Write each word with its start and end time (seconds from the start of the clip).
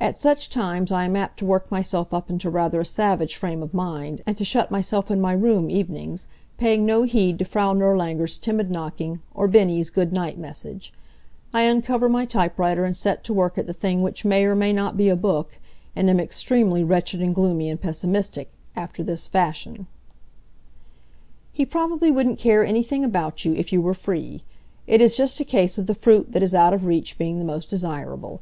At 0.00 0.16
such 0.16 0.50
times 0.50 0.90
I 0.90 1.04
am 1.04 1.14
apt 1.14 1.38
to 1.38 1.44
work 1.44 1.70
myself 1.70 2.12
up 2.12 2.28
into 2.28 2.50
rather 2.50 2.80
a 2.80 2.84
savage 2.84 3.36
frame 3.36 3.62
of 3.62 3.72
mind, 3.72 4.20
and 4.26 4.36
to 4.36 4.44
shut 4.44 4.68
myself 4.72 5.12
in 5.12 5.20
my 5.20 5.32
room 5.32 5.70
evenings, 5.70 6.26
paying 6.58 6.84
no 6.84 7.04
heed 7.04 7.38
to 7.38 7.44
Frau 7.44 7.72
Nirlanger's 7.72 8.36
timid 8.36 8.68
knocking, 8.68 9.20
or 9.32 9.46
Bennie's 9.46 9.90
good 9.90 10.12
night 10.12 10.36
message. 10.38 10.92
I 11.52 11.62
uncover 11.70 12.08
my 12.08 12.24
typewriter 12.24 12.84
and 12.84 12.96
set 12.96 13.22
to 13.22 13.32
work 13.32 13.56
at 13.56 13.68
the 13.68 13.72
thing 13.72 14.02
which 14.02 14.24
may 14.24 14.44
or 14.44 14.56
may 14.56 14.72
not 14.72 14.96
be 14.96 15.08
a 15.08 15.14
book, 15.14 15.60
and 15.94 16.10
am 16.10 16.18
extremely 16.18 16.82
wretched 16.82 17.22
and 17.22 17.32
gloomy 17.32 17.70
and 17.70 17.80
pessimistic, 17.80 18.50
after 18.74 19.04
this 19.04 19.28
fashion: 19.28 19.86
"He 21.52 21.64
probably 21.64 22.10
wouldn't 22.10 22.40
care 22.40 22.64
anything 22.64 23.04
about 23.04 23.44
you 23.44 23.54
if 23.54 23.72
you 23.72 23.80
were 23.80 23.94
free. 23.94 24.42
It 24.88 25.00
is 25.00 25.16
just 25.16 25.38
a 25.38 25.44
case 25.44 25.78
of 25.78 25.86
the 25.86 25.94
fruit 25.94 26.32
that 26.32 26.42
is 26.42 26.56
out 26.56 26.74
of 26.74 26.86
reach 26.86 27.16
being 27.16 27.38
the 27.38 27.44
most 27.44 27.70
desirable. 27.70 28.40